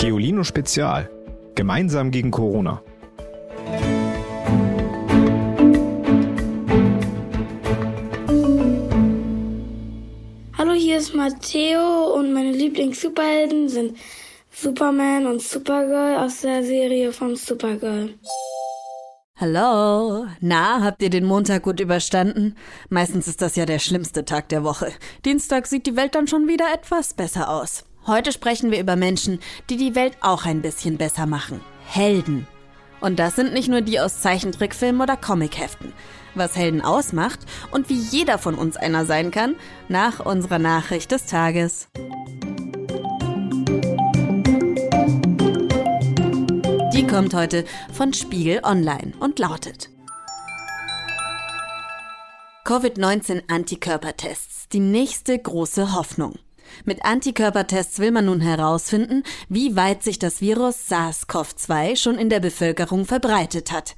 [0.00, 1.10] Geolino Spezial.
[1.54, 2.82] Gemeinsam gegen Corona.
[10.56, 13.98] Hallo, hier ist Matteo und meine Lieblings-Superhelden sind
[14.50, 18.14] Superman und Supergirl aus der Serie von Supergirl.
[19.36, 22.56] Hallo, na, habt ihr den Montag gut überstanden?
[22.88, 24.92] Meistens ist das ja der schlimmste Tag der Woche.
[25.26, 27.84] Dienstag sieht die Welt dann schon wieder etwas besser aus.
[28.10, 29.38] Heute sprechen wir über Menschen,
[29.70, 31.60] die die Welt auch ein bisschen besser machen.
[31.86, 32.48] Helden.
[33.00, 35.92] Und das sind nicht nur die aus Zeichentrickfilmen oder Comicheften.
[36.34, 37.38] Was Helden ausmacht
[37.70, 39.54] und wie jeder von uns einer sein kann,
[39.88, 41.86] nach unserer Nachricht des Tages.
[46.92, 49.88] Die kommt heute von Spiegel Online und lautet
[52.64, 56.40] Covid-19-Antikörpertests, die nächste große Hoffnung.
[56.84, 62.40] Mit Antikörpertests will man nun herausfinden, wie weit sich das Virus SARS-CoV-2 schon in der
[62.40, 63.94] Bevölkerung verbreitet hat.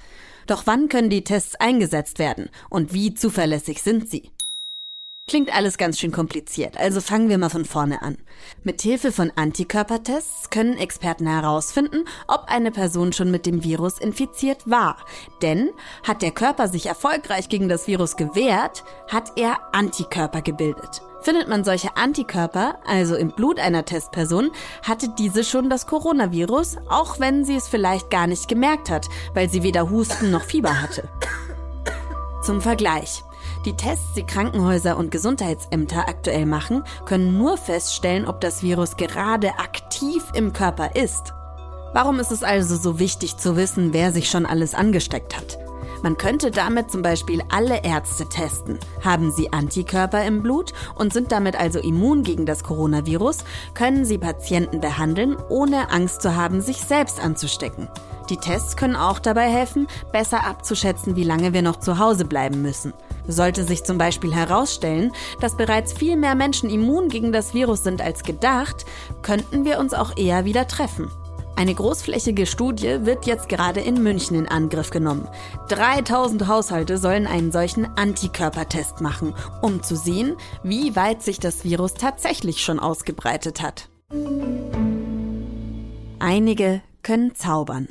[0.47, 4.31] Doch wann können die Tests eingesetzt werden und wie zuverlässig sind sie?
[5.29, 8.19] Klingt alles ganz schön kompliziert, also fangen wir mal von vorne an.
[8.65, 14.69] Mit Hilfe von Antikörpertests können Experten herausfinden, ob eine Person schon mit dem Virus infiziert
[14.69, 14.97] war.
[15.41, 15.71] Denn
[16.07, 21.03] hat der Körper sich erfolgreich gegen das Virus gewehrt, hat er Antikörper gebildet.
[21.23, 24.51] Findet man solche Antikörper, also im Blut einer Testperson,
[24.83, 29.49] hatte diese schon das Coronavirus, auch wenn sie es vielleicht gar nicht gemerkt hat, weil
[29.49, 31.09] sie weder Husten noch Fieber hatte.
[32.43, 33.23] Zum Vergleich.
[33.65, 39.51] Die Tests, die Krankenhäuser und Gesundheitsämter aktuell machen, können nur feststellen, ob das Virus gerade
[39.61, 41.33] aktiv im Körper ist.
[41.93, 45.62] Warum ist es also so wichtig zu wissen, wer sich schon alles angesteckt hat?
[46.03, 48.79] Man könnte damit zum Beispiel alle Ärzte testen.
[49.05, 53.39] Haben sie Antikörper im Blut und sind damit also immun gegen das Coronavirus,
[53.75, 57.89] können sie Patienten behandeln, ohne Angst zu haben, sich selbst anzustecken.
[58.31, 62.63] Die Tests können auch dabei helfen, besser abzuschätzen, wie lange wir noch zu Hause bleiben
[62.63, 62.93] müssen.
[63.29, 68.01] Sollte sich zum Beispiel herausstellen, dass bereits viel mehr Menschen immun gegen das Virus sind
[68.01, 68.85] als gedacht,
[69.23, 71.11] könnten wir uns auch eher wieder treffen.
[71.55, 75.29] Eine großflächige Studie wird jetzt gerade in München in Angriff genommen.
[75.69, 81.95] 3000 Haushalte sollen einen solchen Antikörpertest machen, um zu sehen, wie weit sich das Virus
[81.95, 83.89] tatsächlich schon ausgebreitet hat.
[86.19, 87.89] Einige können zaubern.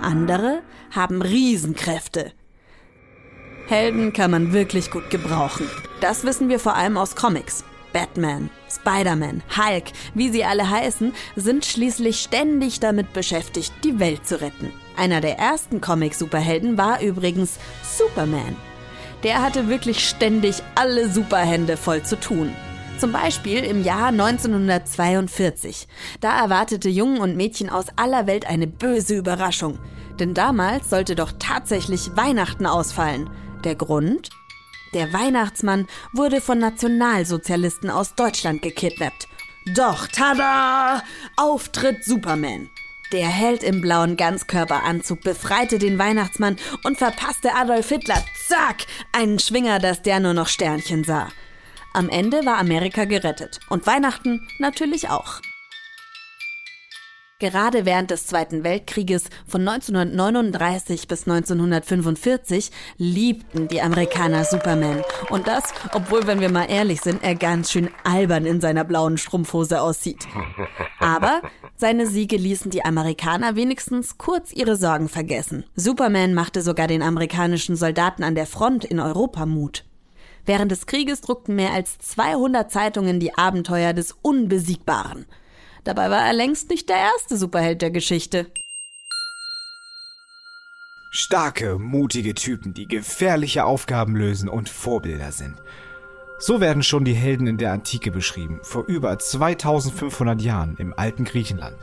[0.00, 2.32] Andere haben Riesenkräfte.
[3.66, 5.68] Helden kann man wirklich gut gebrauchen.
[6.00, 7.64] Das wissen wir vor allem aus Comics.
[7.94, 14.42] Batman, Spider-Man, Hulk, wie sie alle heißen, sind schließlich ständig damit beschäftigt, die Welt zu
[14.42, 14.70] retten.
[14.98, 18.56] Einer der ersten Comic-Superhelden war übrigens Superman.
[19.22, 22.52] Der hatte wirklich ständig alle Superhände voll zu tun.
[22.98, 25.88] Zum Beispiel im Jahr 1942.
[26.20, 29.78] Da erwartete Jungen und Mädchen aus aller Welt eine böse Überraschung.
[30.18, 33.30] Denn damals sollte doch tatsächlich Weihnachten ausfallen.
[33.64, 34.30] Der Grund?
[34.94, 39.28] Der Weihnachtsmann wurde von Nationalsozialisten aus Deutschland gekidnappt.
[39.74, 41.02] Doch, tada!
[41.36, 42.70] Auftritt Superman.
[43.12, 49.78] Der Held im blauen Ganzkörperanzug befreite den Weihnachtsmann und verpasste Adolf Hitler, zack, einen Schwinger,
[49.78, 51.28] dass der nur noch Sternchen sah.
[51.92, 55.40] Am Ende war Amerika gerettet und Weihnachten natürlich auch.
[57.40, 65.02] Gerade während des Zweiten Weltkrieges von 1939 bis 1945 liebten die Amerikaner Superman.
[65.30, 69.18] Und das, obwohl, wenn wir mal ehrlich sind, er ganz schön albern in seiner blauen
[69.18, 70.28] Strumpfhose aussieht.
[71.00, 71.42] Aber
[71.74, 75.64] seine Siege ließen die Amerikaner wenigstens kurz ihre Sorgen vergessen.
[75.74, 79.84] Superman machte sogar den amerikanischen Soldaten an der Front in Europa Mut.
[80.46, 85.26] Während des Krieges druckten mehr als 200 Zeitungen die Abenteuer des Unbesiegbaren.
[85.84, 88.46] Dabei war er längst nicht der erste Superheld der Geschichte.
[91.10, 95.62] Starke, mutige Typen, die gefährliche Aufgaben lösen und Vorbilder sind.
[96.38, 101.24] So werden schon die Helden in der Antike beschrieben, vor über 2500 Jahren im alten
[101.24, 101.76] Griechenland.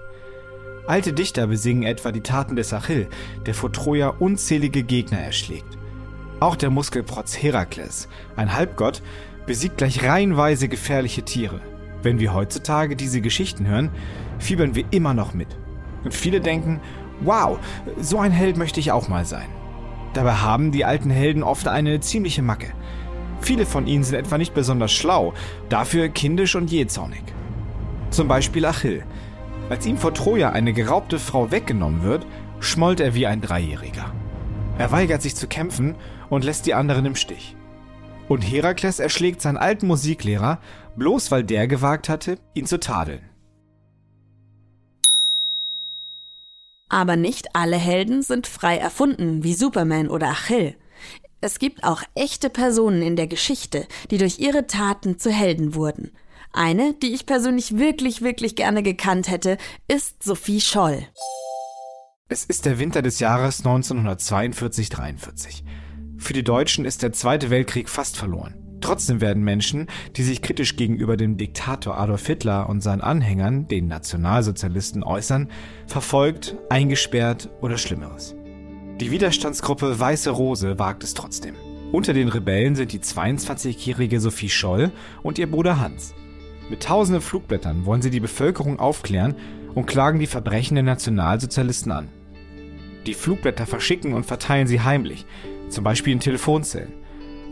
[0.85, 3.07] Alte Dichter besingen etwa die Taten des Achill,
[3.45, 5.77] der vor Troja unzählige Gegner erschlägt.
[6.41, 9.01] Auch der Muskelprotz Herakles, ein Halbgott,
[9.45, 11.61] besiegt gleich reihenweise gefährliche Tiere.
[12.03, 13.89] Wenn wir heutzutage diese Geschichten hören,
[14.39, 15.47] fiebern wir immer noch mit.
[16.03, 16.79] Und viele denken,
[17.21, 17.59] wow,
[17.99, 19.49] so ein Held möchte ich auch mal sein.
[20.13, 22.73] Dabei haben die alten Helden oft eine ziemliche Macke.
[23.39, 25.33] Viele von ihnen sind etwa nicht besonders schlau,
[25.69, 27.23] dafür kindisch und jähzornig.
[28.09, 29.03] Zum Beispiel Achill.
[29.69, 32.25] Als ihm vor Troja eine geraubte Frau weggenommen wird,
[32.59, 34.11] schmollt er wie ein Dreijähriger.
[34.77, 35.95] Er weigert sich zu kämpfen
[36.29, 37.55] und lässt die anderen im Stich.
[38.31, 40.61] Und Herakles erschlägt seinen alten Musiklehrer,
[40.95, 43.19] bloß weil der gewagt hatte, ihn zu tadeln.
[46.87, 50.77] Aber nicht alle Helden sind frei erfunden, wie Superman oder Achill.
[51.41, 56.11] Es gibt auch echte Personen in der Geschichte, die durch ihre Taten zu Helden wurden.
[56.53, 59.57] Eine, die ich persönlich wirklich, wirklich gerne gekannt hätte,
[59.89, 61.05] ist Sophie Scholl.
[62.29, 65.63] Es ist der Winter des Jahres 1942-43.
[66.31, 68.53] Für die Deutschen ist der Zweite Weltkrieg fast verloren.
[68.79, 73.89] Trotzdem werden Menschen, die sich kritisch gegenüber dem Diktator Adolf Hitler und seinen Anhängern, den
[73.89, 75.49] Nationalsozialisten, äußern,
[75.87, 78.33] verfolgt, eingesperrt oder Schlimmeres.
[79.01, 81.55] Die Widerstandsgruppe Weiße Rose wagt es trotzdem.
[81.91, 84.91] Unter den Rebellen sind die 22-jährige Sophie Scholl
[85.23, 86.13] und ihr Bruder Hans.
[86.69, 89.35] Mit tausenden Flugblättern wollen sie die Bevölkerung aufklären
[89.75, 92.07] und klagen die Verbrechen der Nationalsozialisten an.
[93.05, 95.25] Die Flugblätter verschicken und verteilen sie heimlich,
[95.71, 96.93] zum Beispiel in Telefonzellen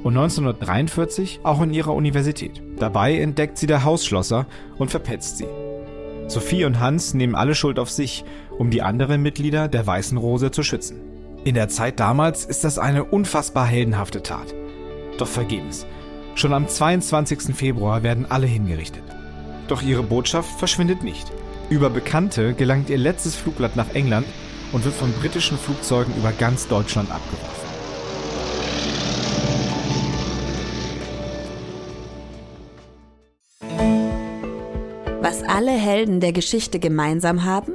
[0.03, 2.61] und 1943 auch in ihrer Universität.
[2.77, 5.47] Dabei entdeckt sie der Hausschlosser und verpetzt sie.
[6.27, 8.23] Sophie und Hans nehmen alle Schuld auf sich,
[8.57, 11.01] um die anderen Mitglieder der Weißen Rose zu schützen.
[11.43, 14.53] In der Zeit damals ist das eine unfassbar heldenhafte Tat.
[15.17, 15.85] Doch vergebens.
[16.35, 17.55] Schon am 22.
[17.55, 19.03] Februar werden alle hingerichtet.
[19.67, 21.31] Doch ihre Botschaft verschwindet nicht.
[21.69, 24.27] Über Bekannte gelangt ihr letztes Flugblatt nach England
[24.71, 27.68] und wird von britischen Flugzeugen über ganz Deutschland abgeworfen.
[35.59, 37.73] Alle Helden der Geschichte gemeinsam haben?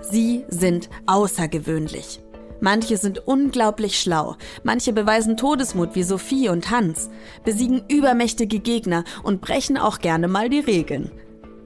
[0.00, 2.20] Sie sind außergewöhnlich.
[2.62, 7.10] Manche sind unglaublich schlau, manche beweisen Todesmut wie Sophie und Hans,
[7.44, 11.10] besiegen übermächtige Gegner und brechen auch gerne mal die Regeln.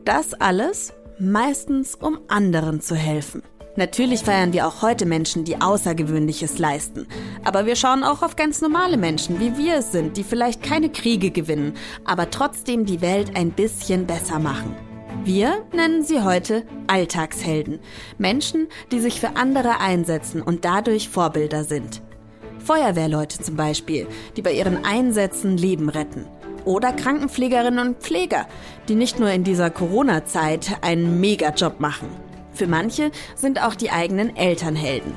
[0.05, 3.44] Das alles meistens um anderen zu helfen.
[3.76, 7.06] Natürlich feiern wir auch heute Menschen, die Außergewöhnliches leisten.
[7.44, 10.91] Aber wir schauen auch auf ganz normale Menschen, wie wir es sind, die vielleicht keine
[10.91, 11.75] Kriege gewinnen,
[12.05, 14.75] aber trotzdem die Welt ein bisschen besser machen.
[15.25, 17.79] Wir nennen sie heute Alltagshelden.
[18.19, 22.03] Menschen, die sich für andere einsetzen und dadurch Vorbilder sind.
[22.59, 26.27] Feuerwehrleute zum Beispiel, die bei ihren Einsätzen Leben retten.
[26.65, 28.49] Oder Krankenpflegerinnen und Pfleger,
[28.89, 32.09] die nicht nur in dieser Corona-Zeit einen Megajob machen.
[32.53, 35.15] Für manche sind auch die eigenen Eltern Helden.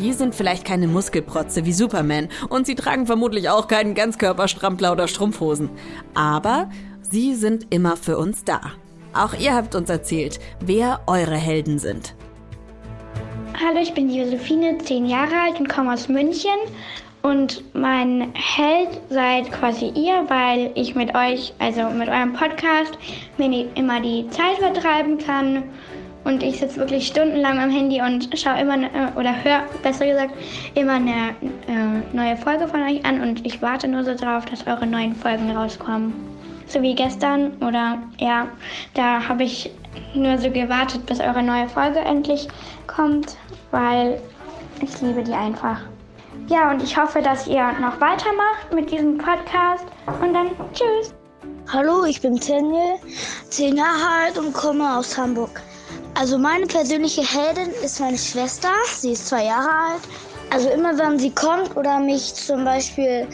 [0.00, 5.06] Die sind vielleicht keine Muskelprotze wie Superman und sie tragen vermutlich auch keinen Ganzkörperstrampler oder
[5.06, 5.70] Strumpfhosen.
[6.14, 6.68] Aber
[7.00, 8.72] sie sind immer für uns da.
[9.16, 12.14] Auch ihr habt uns erzählt, wer eure Helden sind.
[13.58, 16.50] Hallo, ich bin Josephine, zehn Jahre alt und komme aus München.
[17.22, 22.98] Und mein Held seid quasi ihr, weil ich mit euch, also mit eurem Podcast,
[23.38, 25.62] mir immer die Zeit vertreiben kann.
[26.24, 30.34] Und ich sitze wirklich stundenlang am Handy und schaue immer, ne, oder höre, besser gesagt,
[30.74, 31.30] immer eine
[31.68, 33.22] äh, neue Folge von euch an.
[33.22, 36.35] Und ich warte nur so drauf, dass eure neuen Folgen rauskommen
[36.66, 38.48] so wie gestern oder ja,
[38.94, 39.70] da habe ich
[40.14, 42.48] nur so gewartet, bis eure neue Folge endlich
[42.86, 43.36] kommt,
[43.70, 44.20] weil
[44.80, 45.80] ich liebe die einfach.
[46.48, 49.84] Ja, und ich hoffe, dass ihr noch weitermacht mit diesem Podcast
[50.22, 51.14] und dann tschüss.
[51.72, 52.96] Hallo, ich bin Daniel,
[53.50, 55.60] 10 Jahre alt und komme aus Hamburg.
[56.14, 60.02] Also meine persönliche Heldin ist meine Schwester, sie ist zwei Jahre alt.
[60.50, 63.26] Also immer wenn sie kommt oder mich zum Beispiel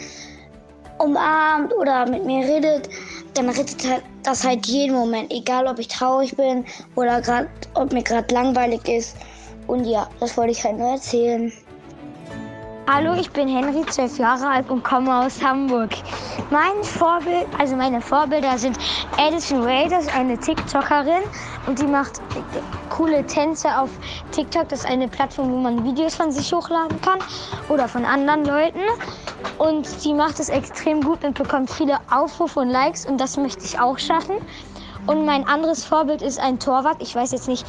[0.97, 2.89] umarmt oder mit mir redet,
[3.33, 6.65] dann rettet halt das halt jeden Moment, egal ob ich traurig bin
[6.95, 9.17] oder grad, ob mir gerade langweilig ist.
[9.67, 11.51] Und ja, das wollte ich halt nur erzählen.
[12.85, 15.91] Hallo, ich bin Henry, zwölf Jahre alt und komme aus Hamburg.
[16.51, 18.77] Mein Vorbild, also meine Vorbilder sind
[19.17, 21.23] Edison Ray, das ist eine TikTokerin
[21.65, 22.21] und die macht
[22.89, 23.89] coole Tänze auf
[24.31, 24.67] TikTok.
[24.67, 27.19] Das ist eine Plattform, wo man Videos von sich hochladen kann
[27.69, 28.81] oder von anderen Leuten.
[29.57, 33.63] Und sie macht es extrem gut und bekommt viele Aufrufe und Likes und das möchte
[33.63, 34.37] ich auch schaffen.
[35.05, 36.97] Und mein anderes Vorbild ist ein Torwart.
[37.01, 37.65] Ich weiß jetzt nicht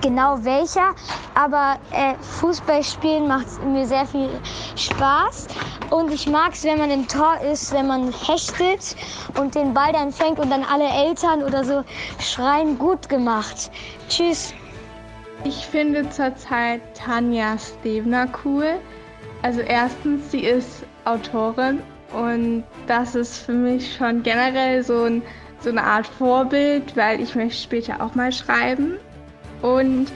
[0.00, 0.94] genau welcher,
[1.34, 4.30] aber äh, Fußballspielen macht mir sehr viel
[4.76, 5.48] Spaß.
[5.90, 8.96] Und ich mag es, wenn man im Tor ist, wenn man hechtet
[9.38, 11.84] und den Ball dann fängt und dann alle Eltern oder so
[12.18, 13.70] schreien, gut gemacht.
[14.08, 14.54] Tschüss.
[15.44, 18.80] Ich finde zurzeit Tanja Stevner cool.
[19.44, 21.82] Also erstens, sie ist Autorin
[22.14, 25.20] und das ist für mich schon generell so, ein,
[25.60, 28.94] so eine Art Vorbild, weil ich möchte später auch mal schreiben.
[29.60, 30.06] Und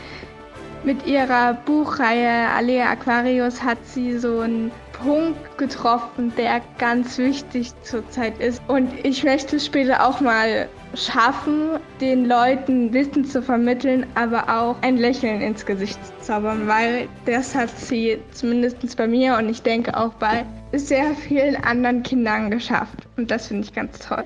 [0.83, 8.41] mit ihrer Buchreihe Alea Aquarius hat sie so einen Punkt getroffen, der ganz wichtig zurzeit
[8.41, 8.63] ist.
[8.67, 14.97] Und ich möchte später auch mal schaffen, den Leuten Wissen zu vermitteln, aber auch ein
[14.97, 19.97] Lächeln ins Gesicht zu zaubern, weil das hat sie zumindest bei mir und ich denke
[19.97, 23.07] auch bei sehr vielen anderen Kindern geschafft.
[23.17, 24.25] Und das finde ich ganz toll.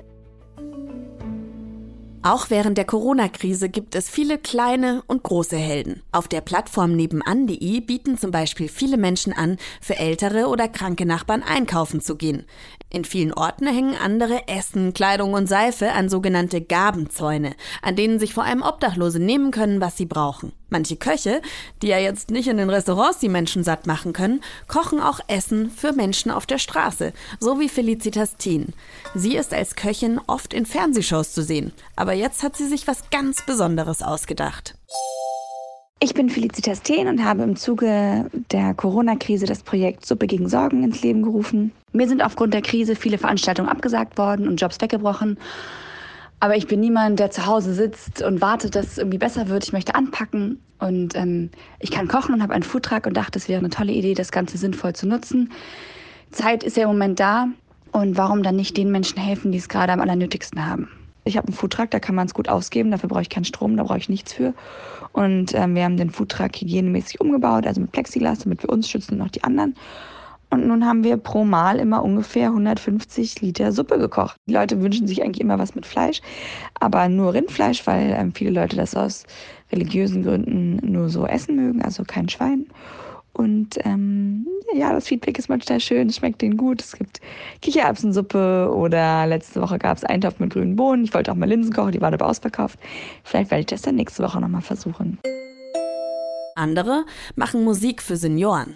[2.25, 6.03] Auch während der Corona-Krise gibt es viele kleine und große Helden.
[6.13, 11.43] Auf der Plattform nebenan.de bieten zum Beispiel viele Menschen an, für ältere oder kranke Nachbarn
[11.43, 12.45] einkaufen zu gehen.
[12.93, 18.35] In vielen Orten hängen andere Essen, Kleidung und Seife an sogenannte Gabenzäune, an denen sich
[18.35, 20.53] vor allem Obdachlose nehmen können, was sie brauchen.
[20.69, 21.41] Manche Köche,
[21.81, 25.71] die ja jetzt nicht in den Restaurants die Menschen satt machen können, kochen auch Essen
[25.71, 28.73] für Menschen auf der Straße, so wie Felicitas Thien.
[29.15, 33.09] Sie ist als Köchin oft in Fernsehshows zu sehen, aber jetzt hat sie sich was
[33.09, 34.75] ganz Besonderes ausgedacht.
[36.03, 40.83] Ich bin Felicitas Thien und habe im Zuge der Corona-Krise das Projekt Suppe gegen Sorgen
[40.83, 41.71] ins Leben gerufen.
[41.93, 45.37] Mir sind aufgrund der Krise viele Veranstaltungen abgesagt worden und Jobs weggebrochen.
[46.41, 49.63] Aber ich bin niemand, der zu Hause sitzt und wartet, dass es irgendwie besser wird.
[49.63, 53.47] Ich möchte anpacken und ähm, ich kann kochen und habe einen Foodtruck und dachte, es
[53.47, 55.53] wäre eine tolle Idee, das Ganze sinnvoll zu nutzen.
[56.31, 57.47] Zeit ist ja im Moment da
[57.93, 60.89] und warum dann nicht den Menschen helfen, die es gerade am allernötigsten haben?
[61.25, 63.77] Ich habe einen Foodtruck, da kann man es gut ausgeben, dafür brauche ich keinen Strom,
[63.77, 64.53] da brauche ich nichts für.
[65.13, 69.15] Und ähm, wir haben den Foodtruck hygienemäßig umgebaut, also mit Plexiglas, damit wir uns schützen
[69.15, 69.75] und auch die anderen.
[70.49, 74.35] Und nun haben wir pro Mal immer ungefähr 150 Liter Suppe gekocht.
[74.47, 76.21] Die Leute wünschen sich eigentlich immer was mit Fleisch,
[76.79, 79.23] aber nur Rindfleisch, weil ähm, viele Leute das aus
[79.71, 82.67] religiösen Gründen nur so essen mögen, also kein Schwein.
[83.33, 86.81] Und ähm, ja, das Feedback ist manchmal schön, es schmeckt denen gut.
[86.81, 87.19] Es gibt
[87.61, 91.03] Kichererbsensuppe oder letzte Woche gab es Eintopf mit grünen Bohnen.
[91.03, 92.79] Ich wollte auch mal Linsen kochen, die waren aber ausverkauft.
[93.23, 95.17] Vielleicht werde ich das dann nächste Woche nochmal versuchen.
[96.55, 98.75] Andere machen Musik für Senioren.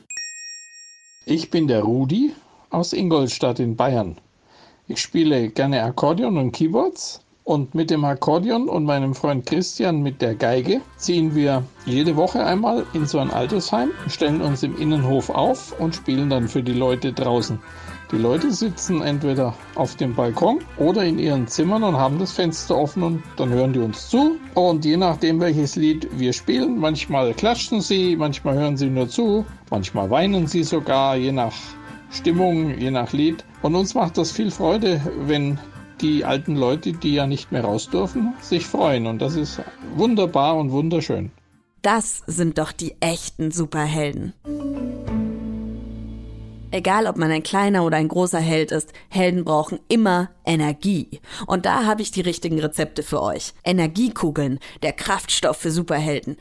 [1.26, 2.34] Ich bin der Rudi
[2.72, 4.18] aus Ingolstadt in Bayern.
[4.88, 10.22] Ich spiele gerne Akkordeon und Keyboards und mit dem Akkordeon und meinem Freund Christian mit
[10.22, 15.30] der Geige ziehen wir jede Woche einmal in so ein Altersheim, stellen uns im Innenhof
[15.30, 17.58] auf und spielen dann für die Leute draußen.
[18.12, 22.78] Die Leute sitzen entweder auf dem Balkon oder in ihren Zimmern und haben das Fenster
[22.78, 24.36] offen und dann hören die uns zu.
[24.54, 29.46] Und je nachdem, welches Lied wir spielen, manchmal klatschen sie, manchmal hören sie nur zu,
[29.72, 31.54] manchmal weinen sie sogar, je nach
[32.12, 33.46] Stimmung, je nach Lied.
[33.62, 35.58] Und uns macht das viel Freude, wenn
[36.02, 39.08] die alten Leute, die ja nicht mehr raus dürfen, sich freuen.
[39.08, 39.62] Und das ist
[39.96, 41.32] wunderbar und wunderschön.
[41.82, 44.34] Das sind doch die echten Superhelden.
[46.72, 51.22] Egal, ob man ein kleiner oder ein großer Held ist, Helden brauchen immer Energie.
[51.46, 53.54] Und da habe ich die richtigen Rezepte für euch.
[53.64, 56.36] Energiekugeln, der Kraftstoff für Superhelden.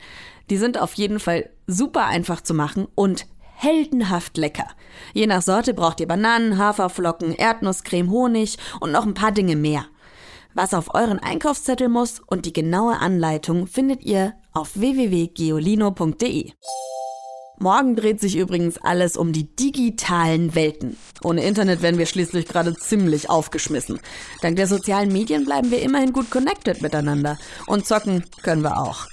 [0.49, 3.25] Die sind auf jeden Fall super einfach zu machen und
[3.57, 4.67] heldenhaft lecker.
[5.13, 9.85] Je nach Sorte braucht ihr Bananen, Haferflocken, Erdnusscreme, Honig und noch ein paar Dinge mehr.
[10.53, 16.51] Was auf euren Einkaufszettel muss und die genaue Anleitung findet ihr auf www.geolino.de.
[17.59, 20.95] Morgen dreht sich übrigens alles um die digitalen Welten.
[21.23, 23.99] Ohne Internet werden wir schließlich gerade ziemlich aufgeschmissen.
[24.41, 27.39] Dank der sozialen Medien bleiben wir immerhin gut connected miteinander.
[27.65, 29.07] Und zocken können wir auch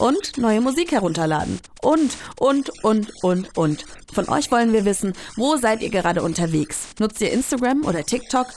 [0.00, 1.60] und neue Musik herunterladen.
[1.82, 3.84] Und, und, und, und, und.
[4.12, 6.88] Von euch wollen wir wissen, wo seid ihr gerade unterwegs?
[6.98, 8.48] Nutzt ihr Instagram oder TikTok?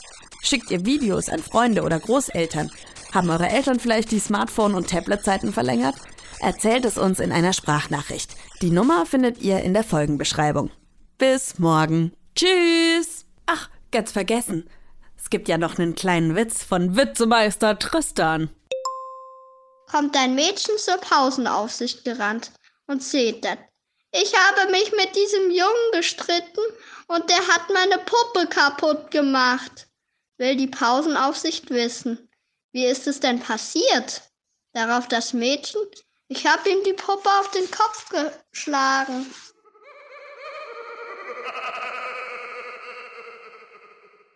[0.42, 2.70] Schickt ihr Videos an Freunde oder Großeltern?
[3.12, 5.94] Haben eure Eltern vielleicht die Smartphone- und Tabletzeiten verlängert?
[6.40, 8.34] Erzählt es uns in einer Sprachnachricht.
[8.60, 10.70] Die Nummer findet ihr in der Folgenbeschreibung.
[11.18, 12.12] Bis morgen.
[12.34, 13.24] Tschüss.
[13.46, 14.64] Ach, ganz vergessen.
[15.16, 18.50] Es gibt ja noch einen kleinen Witz von Witzemeister Tristan
[19.94, 22.50] kommt ein Mädchen zur Pausenaufsicht gerannt
[22.88, 23.60] und zetert.
[24.10, 26.62] Ich habe mich mit diesem Jungen gestritten
[27.06, 29.86] und der hat meine Puppe kaputt gemacht.
[30.36, 32.28] Will die Pausenaufsicht wissen.
[32.72, 34.22] Wie ist es denn passiert?
[34.72, 35.82] Darauf das Mädchen.
[36.26, 38.08] Ich habe ihm die Puppe auf den Kopf
[38.50, 39.32] geschlagen.